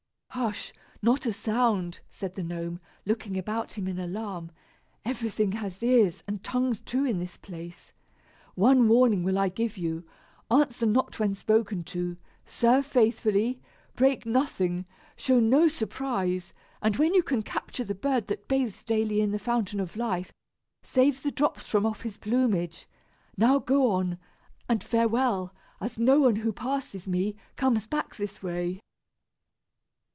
[0.33, 0.71] "Hush!
[1.01, 4.49] not a sound," said the Gnome, looking about him in alarm.
[5.03, 7.91] "Everything has ears and tongues too in this place.
[8.55, 10.05] One warning will I give you.
[10.49, 13.59] Answer not when spoken to, serve faithfully,
[13.97, 14.85] break nothing,
[15.17, 19.37] show no surprise; and when you can capture the bird that bathes daily in the
[19.37, 20.31] fountain of life,
[20.81, 22.87] save the drops from off his plumage.
[23.35, 24.17] Now go on;
[24.69, 28.79] and farewell, as no one who passes me comes back this way."